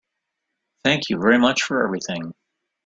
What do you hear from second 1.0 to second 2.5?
you very much for everything.